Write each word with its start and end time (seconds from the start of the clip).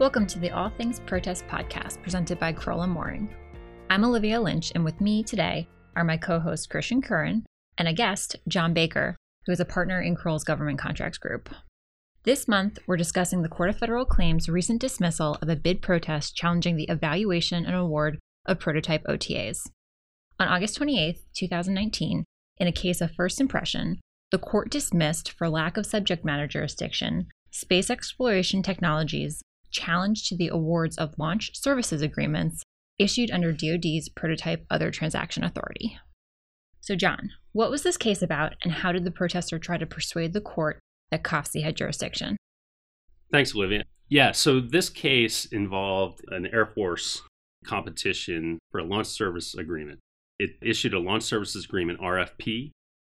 Welcome 0.00 0.26
to 0.26 0.40
the 0.40 0.50
All 0.50 0.70
Things 0.70 0.98
Protest 0.98 1.46
podcast 1.46 2.02
presented 2.02 2.40
by 2.40 2.52
Crowell 2.52 2.82
and 2.82 2.92
Moring. 2.92 3.32
I'm 3.88 4.04
Olivia 4.04 4.40
Lynch, 4.40 4.72
and 4.74 4.84
with 4.84 5.00
me 5.00 5.22
today 5.22 5.68
are 5.94 6.02
my 6.02 6.16
co 6.16 6.40
host 6.40 6.68
Christian 6.68 7.00
Curran 7.00 7.46
and 7.78 7.86
a 7.86 7.92
guest, 7.92 8.34
John 8.48 8.74
Baker, 8.74 9.14
who 9.46 9.52
is 9.52 9.60
a 9.60 9.64
partner 9.64 10.00
in 10.02 10.16
Crowell's 10.16 10.42
Government 10.42 10.80
Contracts 10.80 11.18
Group. 11.18 11.48
This 12.24 12.48
month, 12.48 12.80
we're 12.88 12.96
discussing 12.96 13.42
the 13.42 13.48
Court 13.48 13.70
of 13.70 13.78
Federal 13.78 14.04
Claims' 14.04 14.48
recent 14.48 14.80
dismissal 14.80 15.38
of 15.40 15.48
a 15.48 15.54
bid 15.54 15.80
protest 15.80 16.34
challenging 16.34 16.74
the 16.74 16.90
evaluation 16.90 17.64
and 17.64 17.76
award 17.76 18.18
of 18.46 18.58
prototype 18.58 19.04
OTAs. 19.04 19.68
On 20.40 20.48
August 20.48 20.76
28, 20.76 21.20
2019, 21.36 22.24
in 22.58 22.66
a 22.66 22.72
case 22.72 23.00
of 23.00 23.12
first 23.12 23.40
impression, 23.40 24.00
the 24.32 24.38
court 24.38 24.70
dismissed 24.70 25.30
for 25.30 25.48
lack 25.48 25.76
of 25.76 25.86
subject 25.86 26.24
matter 26.24 26.48
jurisdiction 26.48 27.28
Space 27.52 27.90
Exploration 27.90 28.60
Technologies 28.60 29.40
challenge 29.74 30.28
to 30.28 30.36
the 30.36 30.48
awards 30.48 30.96
of 30.96 31.18
launch 31.18 31.50
services 31.60 32.00
agreements 32.00 32.62
issued 32.98 33.30
under 33.30 33.52
DoD's 33.52 34.08
Prototype 34.08 34.64
Other 34.70 34.90
Transaction 34.90 35.44
Authority. 35.44 35.98
So, 36.80 36.94
John, 36.96 37.30
what 37.52 37.70
was 37.70 37.82
this 37.82 37.96
case 37.96 38.22
about, 38.22 38.54
and 38.62 38.72
how 38.72 38.92
did 38.92 39.04
the 39.04 39.10
protester 39.10 39.58
try 39.58 39.76
to 39.76 39.86
persuade 39.86 40.32
the 40.32 40.40
court 40.40 40.78
that 41.10 41.24
COFC 41.24 41.62
had 41.62 41.76
jurisdiction? 41.76 42.36
Thanks, 43.32 43.54
Olivia. 43.54 43.84
Yeah, 44.08 44.32
so 44.32 44.60
this 44.60 44.88
case 44.88 45.46
involved 45.46 46.20
an 46.28 46.46
Air 46.46 46.66
Force 46.66 47.22
competition 47.64 48.58
for 48.70 48.78
a 48.78 48.84
launch 48.84 49.08
service 49.08 49.54
agreement. 49.54 49.98
It 50.38 50.56
issued 50.60 50.94
a 50.94 51.00
launch 51.00 51.22
services 51.24 51.64
agreement, 51.64 52.00
RFP, 52.00 52.70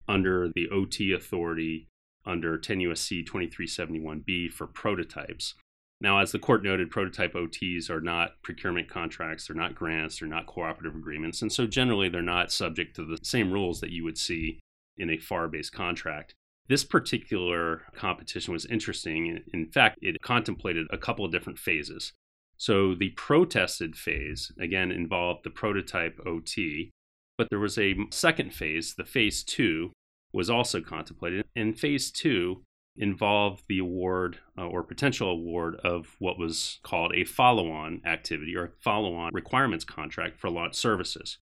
under 0.07 0.49
the 0.53 0.69
OT 0.69 1.13
authority 1.13 1.87
under 2.25 2.57
10 2.57 2.79
USC 2.79 3.25
2371B 3.25 4.51
for 4.51 4.67
prototypes. 4.67 5.55
Now, 6.01 6.19
as 6.19 6.31
the 6.31 6.39
court 6.39 6.63
noted, 6.63 6.89
prototype 6.89 7.33
OTs 7.33 7.89
are 7.91 8.01
not 8.01 8.41
procurement 8.41 8.89
contracts, 8.89 9.47
they're 9.47 9.55
not 9.55 9.75
grants, 9.75 10.19
they're 10.19 10.27
not 10.27 10.47
cooperative 10.47 10.95
agreements, 10.95 11.43
and 11.43 11.51
so 11.51 11.67
generally 11.67 12.09
they're 12.09 12.23
not 12.23 12.51
subject 12.51 12.95
to 12.95 13.05
the 13.05 13.19
same 13.21 13.51
rules 13.51 13.79
that 13.81 13.91
you 13.91 14.03
would 14.03 14.17
see 14.17 14.59
in 14.97 15.11
a 15.11 15.17
FAR 15.17 15.47
based 15.47 15.71
contract. 15.71 16.33
This 16.67 16.83
particular 16.83 17.83
competition 17.93 18.51
was 18.51 18.65
interesting. 18.65 19.43
In 19.53 19.67
fact, 19.67 19.99
it 20.01 20.21
contemplated 20.21 20.87
a 20.89 20.97
couple 20.97 21.23
of 21.23 21.31
different 21.31 21.59
phases. 21.59 22.13
So 22.57 22.95
the 22.95 23.09
protested 23.09 23.95
phase, 23.95 24.51
again, 24.59 24.91
involved 24.91 25.43
the 25.43 25.49
prototype 25.49 26.19
OT, 26.25 26.89
but 27.37 27.47
there 27.49 27.59
was 27.59 27.77
a 27.77 27.95
second 28.11 28.53
phase, 28.53 28.95
the 28.95 29.05
phase 29.05 29.43
two, 29.43 29.91
was 30.33 30.49
also 30.49 30.81
contemplated. 30.81 31.45
And 31.55 31.77
phase 31.77 32.11
two 32.11 32.63
involved 33.01 33.63
the 33.67 33.79
award 33.79 34.37
uh, 34.57 34.65
or 34.65 34.83
potential 34.83 35.29
award 35.29 35.75
of 35.83 36.15
what 36.19 36.37
was 36.37 36.79
called 36.83 37.13
a 37.15 37.25
follow 37.25 37.71
on 37.71 37.99
activity 38.05 38.55
or 38.55 38.73
follow 38.79 39.15
on 39.15 39.31
requirements 39.33 39.83
contract 39.83 40.39
for 40.39 40.49
launch 40.49 40.75
services. 40.75 41.39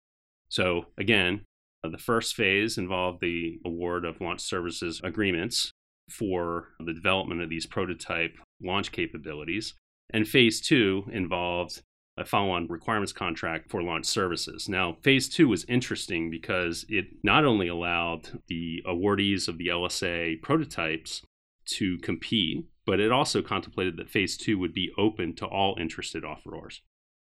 So, 0.49 0.87
again, 0.99 1.43
uh, 1.85 1.89
the 1.89 1.99
first 1.99 2.35
phase 2.35 2.77
involved 2.77 3.21
the 3.21 3.61
award 3.65 4.05
of 4.05 4.21
launch 4.21 4.41
services 4.41 5.01
agreements 5.05 5.71
for 6.11 6.69
the 6.81 6.93
development 6.93 7.41
of 7.41 7.49
these 7.49 7.67
prototype 7.67 8.37
launch 8.61 8.91
capabilities. 8.91 9.75
And 10.11 10.29
phase 10.29 10.61
two 10.61 11.05
involved 11.13 11.83
a 12.17 12.25
follow 12.25 12.51
on 12.51 12.67
requirements 12.69 13.13
contract 13.13 13.71
for 13.71 13.83
launch 13.83 14.07
services. 14.07 14.69
Now, 14.69 14.97
phase 15.03 15.29
two 15.29 15.49
was 15.49 15.65
interesting 15.65 16.31
because 16.31 16.85
it 16.89 17.07
not 17.23 17.45
only 17.45 17.69
allowed 17.69 18.41
the 18.49 18.83
awardees 18.87 19.49
of 19.49 19.59
the 19.59 19.69
LSA 19.69 20.41
prototypes 20.43 21.23
to 21.67 21.99
compete, 21.99 22.67
but 22.87 23.01
it 23.01 23.13
also 23.13 23.43
contemplated 23.43 23.97
that 23.97 24.11
phase 24.11 24.37
two 24.37 24.59
would 24.59 24.75
be 24.75 24.93
open 24.99 25.35
to 25.37 25.47
all 25.47 25.77
interested 25.81 26.23
offerors. 26.23 26.81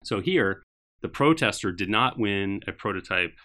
So 0.04 0.20
here, 0.20 0.62
the 1.02 1.08
protester 1.08 1.72
did 1.72 1.88
not 1.88 2.18
win 2.18 2.62
a 2.66 2.72
prototype 2.72 3.36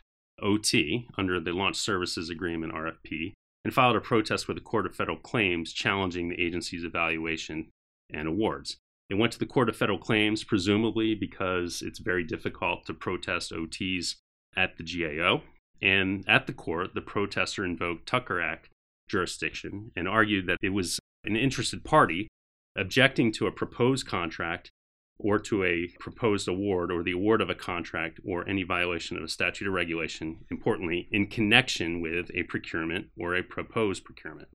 OT 0.42 1.08
under 1.18 1.40
the 1.40 1.52
Launch 1.52 1.78
Services 1.78 2.30
Agreement 2.30 2.74
RFP 2.74 3.34
and 3.64 3.74
filed 3.74 3.96
a 3.96 4.02
protest 4.02 4.48
with 4.48 4.58
the 4.58 4.64
Court 4.64 4.86
of 4.86 4.96
Federal 4.96 5.18
Claims 5.18 5.72
challenging 5.74 6.30
the 6.30 6.42
agency's 6.42 6.84
evaluation 6.84 7.70
and 8.12 8.28
awards. 8.28 8.78
It 9.10 9.16
went 9.16 9.34
to 9.34 9.40
the 9.40 9.46
Court 9.46 9.70
of 9.70 9.76
Federal 9.76 10.00
Claims, 10.00 10.44
presumably 10.44 11.14
because 11.16 11.82
it's 11.82 12.00
very 12.00 12.24
difficult 12.24 12.86
to 12.86 12.94
protest 12.94 13.52
OTs 13.52 14.16
at 14.56 14.78
the 14.78 14.84
GAO. 14.84 15.44
And 15.82 16.24
at 16.28 16.48
the 16.48 16.54
court, 16.54 16.94
the 16.94 17.02
protester 17.02 17.66
invoked 17.66 18.08
Tucker 18.08 18.42
Act 18.42 18.70
jurisdiction 19.12 19.92
and 19.96 20.08
argued 20.08 20.48
that 20.48 20.58
it 20.62 20.70
was 20.70 21.00
an 21.26 21.36
interested 21.36 21.84
party 21.84 22.28
objecting 22.76 23.32
to 23.34 23.48
a 23.48 23.52
proposed 23.52 24.08
contract 24.08 24.72
or 25.20 25.38
to 25.38 25.64
a 25.64 25.88
proposed 26.00 26.48
award 26.48 26.92
or 26.92 27.04
the 27.04 27.12
award 27.12 27.42
of 27.42 27.50
a 27.50 27.56
contract 27.56 28.20
or 28.26 28.48
any 28.48 28.64
violation 28.64 29.18
of 29.18 29.24
a 29.24 29.28
statute 29.28 29.68
or 29.68 29.72
regulation, 29.72 30.40
importantly, 30.50 31.08
in 31.12 31.28
connection 31.28 32.02
with 32.02 32.32
a 32.34 32.44
procurement 32.44 33.08
or 33.20 33.36
a 33.36 33.44
proposed 33.44 34.04
procurement. 34.04 34.48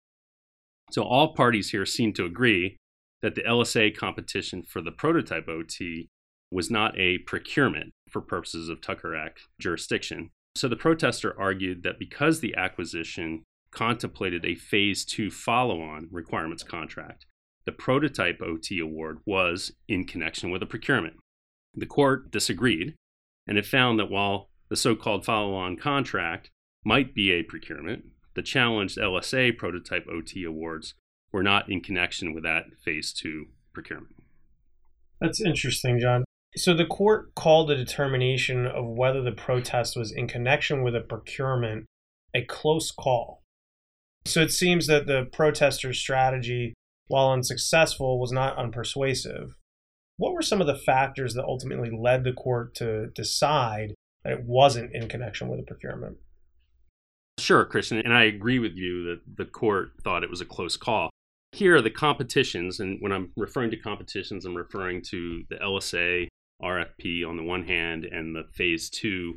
So 0.90 1.02
all 1.02 1.34
parties 1.34 1.70
here 1.70 1.86
seem 1.86 2.12
to 2.14 2.24
agree 2.24 2.76
that 3.22 3.34
the 3.34 3.42
LSA 3.42 3.96
competition 3.96 4.62
for 4.62 4.80
the 4.80 4.90
prototype 4.90 5.48
OT 5.48 6.08
was 6.50 6.70
not 6.70 6.98
a 6.98 7.18
procurement 7.18 7.92
for 8.10 8.20
purposes 8.20 8.68
of 8.68 8.80
Tucker 8.80 9.14
Act 9.14 9.42
jurisdiction. 9.60 10.30
So 10.54 10.68
the 10.68 10.76
protester 10.76 11.38
argued 11.38 11.82
that 11.82 11.98
because 11.98 12.40
the 12.40 12.56
acquisition 12.56 13.42
contemplated 13.76 14.46
a 14.46 14.54
phase 14.54 15.04
two 15.04 15.30
follow 15.30 15.82
on 15.82 16.08
requirements 16.10 16.62
contract. 16.62 17.26
The 17.66 17.72
prototype 17.72 18.40
OT 18.40 18.78
award 18.78 19.18
was 19.26 19.72
in 19.86 20.06
connection 20.06 20.50
with 20.50 20.62
a 20.62 20.66
procurement. 20.66 21.16
The 21.74 21.84
court 21.84 22.30
disagreed, 22.30 22.94
and 23.46 23.58
it 23.58 23.66
found 23.66 24.00
that 24.00 24.10
while 24.10 24.48
the 24.70 24.76
so 24.76 24.96
called 24.96 25.26
follow 25.26 25.54
on 25.54 25.76
contract 25.76 26.50
might 26.84 27.14
be 27.14 27.30
a 27.32 27.42
procurement, 27.42 28.06
the 28.34 28.42
challenged 28.42 28.96
LSA 28.96 29.58
prototype 29.58 30.06
OT 30.08 30.42
awards 30.44 30.94
were 31.30 31.42
not 31.42 31.70
in 31.70 31.82
connection 31.82 32.32
with 32.32 32.44
that 32.44 32.64
phase 32.82 33.12
two 33.12 33.48
procurement. 33.74 34.16
That's 35.20 35.40
interesting, 35.40 36.00
John. 36.00 36.24
So 36.56 36.72
the 36.72 36.86
court 36.86 37.34
called 37.34 37.68
the 37.68 37.76
determination 37.76 38.66
of 38.66 38.86
whether 38.86 39.20
the 39.20 39.32
protest 39.32 39.98
was 39.98 40.12
in 40.12 40.28
connection 40.28 40.82
with 40.82 40.96
a 40.96 41.00
procurement 41.00 41.84
a 42.34 42.42
close 42.42 42.90
call. 42.90 43.42
So 44.26 44.42
it 44.42 44.50
seems 44.50 44.88
that 44.88 45.06
the 45.06 45.28
protesters' 45.32 45.98
strategy, 45.98 46.74
while 47.06 47.30
unsuccessful, 47.30 48.18
was 48.18 48.32
not 48.32 48.56
unpersuasive. 48.56 49.50
What 50.16 50.32
were 50.32 50.42
some 50.42 50.60
of 50.60 50.66
the 50.66 50.76
factors 50.76 51.34
that 51.34 51.44
ultimately 51.44 51.90
led 51.90 52.24
the 52.24 52.32
court 52.32 52.74
to 52.76 53.08
decide 53.08 53.94
that 54.24 54.32
it 54.32 54.44
wasn't 54.44 54.94
in 54.94 55.08
connection 55.08 55.48
with 55.48 55.60
a 55.60 55.62
procurement? 55.62 56.16
Sure, 57.38 57.64
Christian, 57.64 57.98
and 57.98 58.14
I 58.14 58.24
agree 58.24 58.58
with 58.58 58.76
you 58.76 59.04
that 59.04 59.20
the 59.36 59.44
court 59.44 59.90
thought 60.02 60.24
it 60.24 60.30
was 60.30 60.40
a 60.40 60.46
close 60.46 60.76
call. 60.76 61.10
Here, 61.52 61.76
are 61.76 61.82
the 61.82 61.90
competitions, 61.90 62.80
and 62.80 62.98
when 63.00 63.12
I'm 63.12 63.30
referring 63.36 63.70
to 63.70 63.76
competitions, 63.76 64.44
I'm 64.44 64.56
referring 64.56 65.02
to 65.10 65.44
the 65.48 65.56
LSA 65.56 66.28
RFP 66.62 67.26
on 67.28 67.36
the 67.36 67.42
one 67.42 67.64
hand 67.64 68.04
and 68.04 68.34
the 68.34 68.44
phase 68.54 68.90
two 68.90 69.36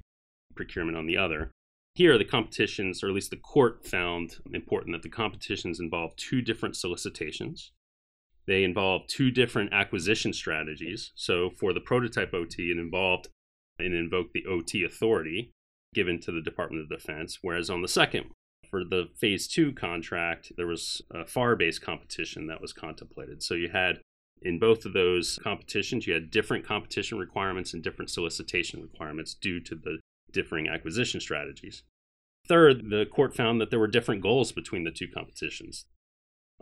procurement 0.56 0.98
on 0.98 1.06
the 1.06 1.18
other. 1.18 1.52
Here, 1.96 2.18
the 2.18 2.26
competitions, 2.26 3.04
or 3.04 3.08
at 3.08 3.14
least 3.14 3.30
the 3.30 3.38
court 3.38 3.86
found 3.86 4.38
important 4.54 4.96
that 4.96 5.02
the 5.02 5.10
competitions 5.10 5.80
involve 5.80 6.16
two 6.16 6.42
different 6.42 6.76
solicitations. 6.76 7.72
They 8.48 8.64
involve 8.64 9.08
two 9.08 9.32
different 9.32 9.74
acquisition 9.74 10.34
strategies. 10.34 11.12
So, 11.16 11.50
for 11.50 11.74
the 11.74 11.82
prototype 11.82 12.34
OT, 12.34 12.72
it 12.72 12.78
involved 12.78 13.28
and 13.78 13.94
invoked 13.94 14.34
the 14.34 14.46
OT 14.46 14.84
authority 14.84 15.52
given 15.94 16.20
to 16.22 16.32
the 16.32 16.42
Department 16.42 16.84
of 16.84 16.90
Defense, 16.90 17.40
whereas 17.42 17.70
on 17.70 17.82
the 17.82 17.88
second, 17.88 18.32
for 18.70 18.84
the 18.84 19.10
phase 19.20 19.48
two 19.48 19.74
contract, 19.74 20.52
there 20.58 20.68
was 20.68 21.02
a 21.12 21.26
FAR 21.26 21.56
based 21.56 21.82
competition 21.82 22.48
that 22.48 22.62
was 22.62 22.74
contemplated. 22.74 23.44
So, 23.44 23.56
you 23.56 23.70
had 23.70 24.00
in 24.42 24.58
both 24.58 24.86
of 24.86 24.94
those 24.94 25.38
competitions, 25.44 26.08
you 26.08 26.14
had 26.14 26.32
different 26.32 26.66
competition 26.66 27.18
requirements 27.18 27.74
and 27.74 27.84
different 27.84 28.10
solicitation 28.10 28.82
requirements 28.82 29.34
due 29.34 29.60
to 29.60 29.76
the 29.76 30.00
differing 30.32 30.68
acquisition 30.68 31.20
strategies. 31.20 31.84
Third, 32.48 32.90
the 32.90 33.06
court 33.06 33.36
found 33.36 33.62
that 33.62 33.70
there 33.70 33.80
were 33.80 33.88
different 33.88 34.22
goals 34.22 34.52
between 34.52 34.84
the 34.84 34.92
two 34.92 35.08
competitions. 35.08 35.86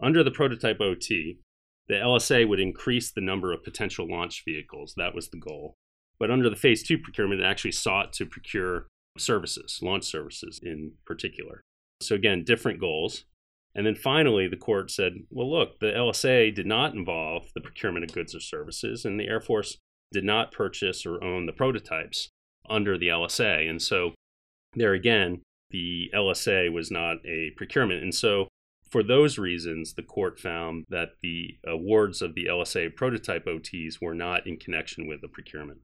Under 0.02 0.24
the 0.24 0.32
prototype 0.32 0.80
OT, 0.82 1.40
the 1.88 1.96
LSA 1.96 2.48
would 2.48 2.60
increase 2.60 3.12
the 3.12 3.22
number 3.22 3.54
of 3.54 3.64
potential 3.64 4.08
launch 4.10 4.44
vehicles. 4.46 4.94
That 4.98 5.16
was 5.16 5.30
the 5.30 5.38
goal. 5.38 5.76
But 6.20 6.32
under 6.32 6.50
the 6.50 6.56
phase 6.56 6.84
two 6.84 6.98
procurement, 6.98 7.42
it 7.42 7.46
actually 7.46 7.72
sought 7.72 8.12
to 8.14 8.26
procure 8.26 8.88
services, 9.18 9.80
launch 9.82 10.04
services 10.04 10.60
in 10.62 10.94
particular. 11.06 11.62
So, 12.02 12.16
again, 12.16 12.44
different 12.44 12.80
goals. 12.80 13.24
And 13.74 13.86
then 13.86 13.96
finally, 13.96 14.48
the 14.48 14.58
court 14.58 14.92
said, 14.92 15.14
well, 15.30 15.50
look, 15.50 15.80
the 15.80 15.88
LSA 15.88 16.54
did 16.54 16.66
not 16.66 16.94
involve 16.94 17.52
the 17.54 17.62
procurement 17.62 18.04
of 18.04 18.14
goods 18.14 18.36
or 18.36 18.40
services, 18.40 19.06
and 19.06 19.20
the 19.20 19.28
Air 19.28 19.40
Force 19.40 19.78
did 20.12 20.24
not 20.24 20.52
purchase 20.52 21.06
or 21.06 21.24
own 21.24 21.46
the 21.46 21.54
prototypes 21.54 22.30
under 22.70 22.98
the 22.98 23.08
LSA. 23.08 23.70
And 23.70 23.82
so, 23.82 24.14
there 24.74 24.94
again, 24.94 25.42
the 25.72 26.10
LSA 26.14 26.72
was 26.72 26.92
not 26.92 27.18
a 27.26 27.52
procurement. 27.58 28.04
And 28.04 28.16
so 28.16 28.48
For 28.90 29.04
those 29.04 29.38
reasons, 29.38 29.94
the 29.94 30.04
court 30.04 30.40
found 30.40 30.86
that 30.90 31.10
the 31.22 31.58
awards 31.66 32.22
of 32.22 32.36
the 32.36 32.46
LSA 32.46 32.96
prototype 32.96 33.46
OTs 33.46 34.02
were 34.02 34.16
not 34.16 34.48
in 34.48 34.58
connection 34.58 35.08
with 35.08 35.22
the 35.22 35.28
procurement. 35.28 35.80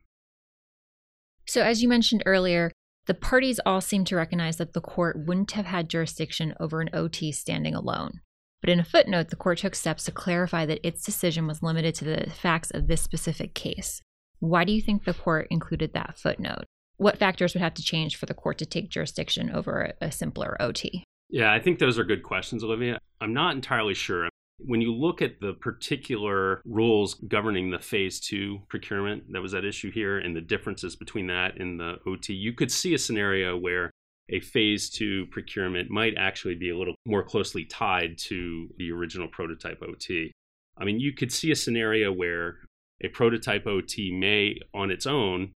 So, 1.46 1.62
as 1.62 1.84
you 1.84 1.90
mentioned 1.90 2.24
earlier, 2.26 2.72
the 3.06 3.14
parties 3.14 3.60
all 3.66 3.82
seem 3.82 4.06
to 4.06 4.16
recognize 4.16 4.56
that 4.58 4.72
the 4.72 4.82
court 4.82 5.18
wouldn't 5.26 5.52
have 5.52 5.66
had 5.66 5.90
jurisdiction 5.90 6.54
over 6.60 6.80
an 6.80 6.90
OT 6.94 7.34
standing 7.34 7.76
alone. 7.76 8.22
But 8.62 8.70
in 8.70 8.80
a 8.80 8.86
footnote, 8.86 9.28
the 9.28 9.36
court 9.36 9.58
took 9.58 9.76
steps 9.76 10.06
to 10.06 10.12
clarify 10.12 10.66
that 10.66 10.88
its 10.88 11.04
decision 11.04 11.46
was 11.46 11.62
limited 11.62 11.96
to 11.96 12.06
the 12.06 12.30
facts 12.30 12.72
of 12.72 12.88
this 12.88 13.02
specific 13.02 13.54
case. 13.54 14.02
Why 14.40 14.64
do 14.64 14.72
you 14.72 14.82
think 14.82 15.04
the 15.04 15.14
court 15.14 15.48
included 15.52 15.92
that 15.94 16.18
footnote? 16.18 16.64
What 16.98 17.18
factors 17.18 17.54
would 17.54 17.62
have 17.62 17.74
to 17.76 17.84
change 17.84 18.16
for 18.16 18.26
the 18.26 18.34
court 18.34 18.58
to 18.60 18.66
take 18.66 18.90
jurisdiction 18.90 19.52
over 19.52 19.94
a 20.00 20.12
simpler 20.12 20.56
OT? 20.62 21.04
Yeah, 21.30 21.52
I 21.52 21.60
think 21.60 21.80
those 21.80 21.98
are 21.98 22.04
good 22.04 22.24
questions, 22.24 22.64
Olivia. 22.64 23.00
I'm 23.20 23.34
not 23.34 23.56
entirely 23.56 23.94
sure. 23.94 24.30
When 24.60 24.82
you 24.82 24.94
look 24.94 25.22
at 25.22 25.42
the 25.42 25.54
particular 25.54 26.62
rules 26.64 27.16
governing 27.16 27.72
the 27.72 27.80
phase 27.80 28.20
two 28.20 28.60
procurement 28.70 29.24
that 29.32 29.42
was 29.42 29.54
at 29.54 29.66
issue 29.66 29.92
here 29.92 30.20
and 30.20 30.36
the 30.36 30.42
differences 30.42 30.96
between 30.96 31.28
that 31.28 31.60
and 31.60 31.80
the 31.80 31.96
OT, 32.06 32.34
you 32.34 32.54
could 32.54 32.72
see 32.72 32.94
a 32.94 33.00
scenario 33.00 33.58
where 33.58 33.90
a 34.30 34.40
phase 34.40 34.90
two 34.90 35.26
procurement 35.32 35.90
might 35.90 36.14
actually 36.18 36.56
be 36.56 36.70
a 36.70 36.78
little 36.78 36.96
more 37.06 37.24
closely 37.24 37.66
tied 37.66 38.18
to 38.18 38.70
the 38.78 38.92
original 38.92 39.28
prototype 39.28 39.82
OT. 39.82 40.32
I 40.78 40.86
mean, 40.86 41.00
you 41.00 41.14
could 41.14 41.32
see 41.32 41.52
a 41.52 41.56
scenario 41.56 42.12
where 42.12 42.60
a 43.02 43.10
prototype 43.10 43.66
OT 43.66 44.16
may, 44.16 44.60
on 44.74 44.92
its 44.92 45.06
own, 45.06 45.52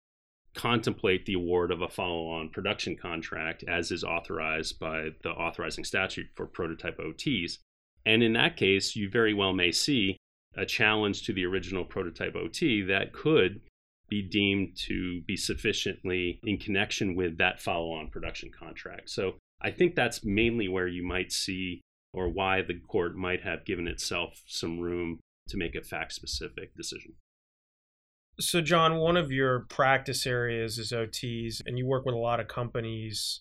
contemplate 0.56 1.26
the 1.26 1.34
award 1.34 1.70
of 1.70 1.82
a 1.82 1.88
follow 1.88 2.28
on 2.28 2.48
production 2.48 2.96
contract 2.96 3.62
as 3.68 3.92
is 3.92 4.02
authorized 4.02 4.78
by 4.78 5.10
the 5.22 5.30
authorizing 5.30 5.84
statute 5.84 6.26
for 6.34 6.46
prototype 6.46 6.98
OTs. 6.98 7.58
And 8.04 8.22
in 8.22 8.32
that 8.32 8.56
case, 8.56 8.96
you 8.96 9.10
very 9.10 9.34
well 9.34 9.52
may 9.52 9.70
see 9.70 10.16
a 10.56 10.64
challenge 10.64 11.22
to 11.22 11.32
the 11.32 11.44
original 11.44 11.84
prototype 11.84 12.34
OT 12.34 12.82
that 12.82 13.12
could 13.12 13.60
be 14.08 14.22
deemed 14.22 14.76
to 14.76 15.20
be 15.22 15.36
sufficiently 15.36 16.40
in 16.44 16.58
connection 16.58 17.14
with 17.14 17.38
that 17.38 17.60
follow 17.60 17.92
on 17.92 18.08
production 18.08 18.50
contract. 18.56 19.10
So 19.10 19.34
I 19.60 19.70
think 19.70 19.94
that's 19.94 20.24
mainly 20.24 20.68
where 20.68 20.88
you 20.88 21.04
might 21.04 21.32
see 21.32 21.80
or 22.12 22.28
why 22.28 22.62
the 22.62 22.78
court 22.88 23.16
might 23.16 23.42
have 23.42 23.66
given 23.66 23.86
itself 23.86 24.42
some 24.46 24.78
room 24.78 25.20
to 25.48 25.56
make 25.56 25.74
a 25.74 25.82
fact 25.82 26.12
specific 26.12 26.74
decision. 26.74 27.14
So, 28.38 28.60
John, 28.60 28.96
one 28.96 29.16
of 29.16 29.32
your 29.32 29.60
practice 29.60 30.26
areas 30.26 30.78
is 30.78 30.92
OTs, 30.92 31.62
and 31.64 31.78
you 31.78 31.86
work 31.86 32.04
with 32.04 32.14
a 32.14 32.18
lot 32.18 32.38
of 32.38 32.48
companies 32.48 33.40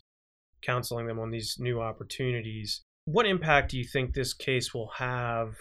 counseling 0.61 1.07
them 1.07 1.19
on 1.19 1.31
these 1.31 1.57
new 1.59 1.81
opportunities. 1.81 2.81
What 3.03 3.25
impact 3.25 3.71
do 3.71 3.77
you 3.77 3.83
think 3.83 4.13
this 4.13 4.33
case 4.33 4.73
will 4.73 4.91
have 4.97 5.55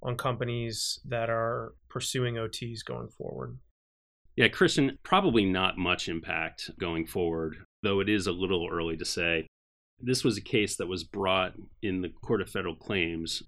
on 0.00 0.16
companies 0.16 1.00
that 1.04 1.28
are 1.28 1.74
pursuing 1.90 2.36
OTs 2.36 2.84
going 2.84 3.08
forward? 3.08 3.58
Yeah, 4.36 4.46
Christian, 4.46 4.98
probably 5.02 5.44
not 5.44 5.76
much 5.76 6.08
impact 6.08 6.70
going 6.78 7.06
forward, 7.06 7.56
though 7.82 7.98
it 7.98 8.08
is 8.08 8.28
a 8.28 8.32
little 8.32 8.68
early 8.70 8.96
to 8.96 9.04
say. 9.04 9.48
This 10.00 10.22
was 10.22 10.36
a 10.36 10.42
case 10.42 10.76
that 10.76 10.86
was 10.86 11.02
brought 11.02 11.54
in 11.82 12.02
the 12.02 12.10
Court 12.10 12.40
of 12.40 12.48
Federal 12.48 12.76
Claims 12.76 13.42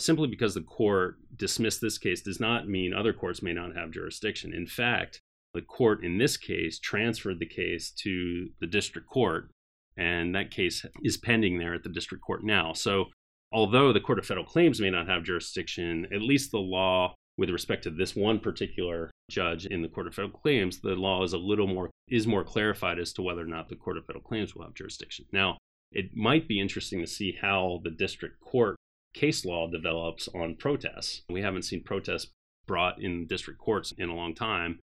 simply 0.00 0.28
because 0.28 0.54
the 0.54 0.62
court 0.62 1.16
dismissed 1.36 1.80
this 1.80 1.98
case 1.98 2.22
does 2.22 2.40
not 2.40 2.68
mean 2.68 2.92
other 2.92 3.12
courts 3.12 3.42
may 3.42 3.52
not 3.52 3.76
have 3.76 3.90
jurisdiction. 3.90 4.52
In 4.52 4.66
fact, 4.66 5.20
the 5.54 5.62
court 5.62 6.04
in 6.04 6.18
this 6.18 6.36
case 6.36 6.78
transferred 6.78 7.38
the 7.38 7.46
case 7.46 7.90
to 8.02 8.48
the 8.60 8.66
district 8.66 9.08
court, 9.08 9.50
and 9.96 10.34
that 10.34 10.50
case 10.50 10.84
is 11.02 11.16
pending 11.16 11.58
there 11.58 11.74
at 11.74 11.82
the 11.82 11.88
district 11.88 12.24
court 12.24 12.44
now. 12.44 12.72
So, 12.72 13.06
although 13.52 13.92
the 13.92 14.00
Court 14.00 14.18
of 14.18 14.26
Federal 14.26 14.46
Claims 14.46 14.80
may 14.80 14.90
not 14.90 15.08
have 15.08 15.24
jurisdiction, 15.24 16.06
at 16.12 16.22
least 16.22 16.52
the 16.52 16.58
law 16.58 17.14
with 17.36 17.50
respect 17.50 17.82
to 17.84 17.90
this 17.90 18.14
one 18.14 18.38
particular 18.38 19.10
judge 19.30 19.66
in 19.66 19.82
the 19.82 19.88
Court 19.88 20.06
of 20.06 20.14
Federal 20.14 20.38
Claims, 20.38 20.80
the 20.80 20.94
law 20.94 21.24
is 21.24 21.32
a 21.32 21.38
little 21.38 21.66
more 21.66 21.90
is 22.08 22.26
more 22.26 22.44
clarified 22.44 22.98
as 22.98 23.12
to 23.14 23.22
whether 23.22 23.42
or 23.42 23.46
not 23.46 23.68
the 23.68 23.76
Court 23.76 23.96
of 23.96 24.04
Federal 24.04 24.24
Claims 24.24 24.54
will 24.54 24.64
have 24.64 24.74
jurisdiction. 24.74 25.24
Now, 25.32 25.58
it 25.92 26.16
might 26.16 26.46
be 26.46 26.60
interesting 26.60 27.00
to 27.00 27.06
see 27.06 27.36
how 27.40 27.80
the 27.82 27.90
district 27.90 28.40
court 28.40 28.76
case 29.14 29.44
law 29.44 29.68
develops 29.68 30.28
on 30.28 30.56
protests. 30.56 31.22
We 31.28 31.42
haven't 31.42 31.62
seen 31.62 31.82
protests 31.82 32.28
brought 32.66 33.02
in 33.02 33.26
district 33.26 33.60
courts 33.60 33.92
in 33.98 34.08
a 34.08 34.14
long 34.14 34.34
time. 34.34 34.78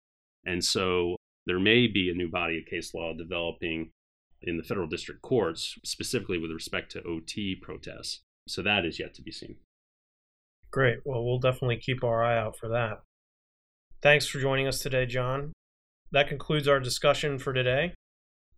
And 0.46 0.64
so 0.64 1.18
there 1.46 1.60
may 1.60 1.88
be 1.88 2.10
a 2.10 2.16
new 2.16 2.30
body 2.30 2.58
of 2.58 2.66
case 2.66 2.94
law 2.94 3.14
developing 3.14 3.92
in 4.42 4.58
the 4.58 4.64
federal 4.64 4.88
district 4.88 5.22
courts, 5.22 5.78
specifically 5.84 6.38
with 6.38 6.52
respect 6.52 6.92
to 6.92 7.04
OT 7.04 7.56
protests. 7.56 8.22
So 8.48 8.62
that 8.62 8.86
is 8.86 9.00
yet 9.00 9.14
to 9.16 9.22
be 9.22 9.32
seen. 9.32 9.56
Great. 10.72 10.98
Well, 11.06 11.24
we'll 11.24 11.40
definitely 11.40 11.78
keep 11.78 12.04
our 12.04 12.24
eye 12.24 12.38
out 12.38 12.58
for 12.58 12.68
that. 12.70 13.02
Thanks 14.02 14.28
for 14.28 14.40
joining 14.40 14.68
us 14.68 14.80
today, 14.80 15.06
John. 15.06 15.54
That 16.12 16.28
concludes 16.28 16.68
our 16.68 16.80
discussion 16.80 17.40
for 17.40 17.54
today. 17.54 17.94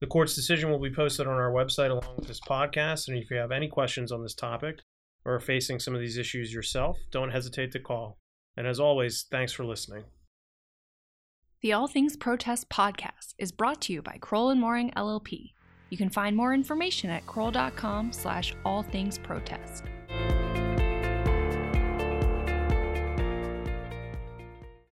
The 0.02 0.08
court's 0.08 0.36
decision 0.36 0.70
will 0.70 0.80
be 0.80 0.94
posted 0.94 1.28
on 1.28 1.34
our 1.34 1.52
website 1.52 1.92
along 1.92 2.16
with 2.18 2.28
this 2.28 2.42
podcast. 2.42 3.08
And 3.08 3.18
if 3.18 3.30
you 3.30 3.38
have 3.38 3.52
any 3.52 3.68
questions 3.68 4.12
on 4.12 4.24
this 4.24 4.34
topic, 4.34 4.80
or 5.26 5.36
are 5.36 5.40
facing 5.40 5.80
some 5.80 5.96
of 5.96 6.02
these 6.02 6.18
issues 6.18 6.54
yourself, 6.54 6.98
don't 7.12 7.32
hesitate 7.32 7.72
to 7.72 7.80
call. 7.80 8.18
And 8.56 8.68
as 8.68 8.80
always, 8.80 9.26
thanks 9.30 9.52
for 9.52 9.66
listening. 9.66 10.06
The 11.62 11.74
All 11.74 11.88
Things 11.88 12.16
Protest 12.16 12.70
podcast 12.70 13.34
is 13.40 13.52
brought 13.52 13.82
to 13.82 13.94
you 13.94 14.02
by 14.02 14.18
Crowell 14.22 14.52
and 14.52 14.62
Moring 14.62 14.92
LLP. 14.92 15.54
You 15.90 15.98
can 15.98 16.10
find 16.10 16.36
more 16.36 16.54
information 16.54 17.10
at 17.10 17.26
crowell.com 17.26 18.12
slash 18.12 18.54
all 18.64 18.84
things 18.84 19.18
protest. 19.18 19.84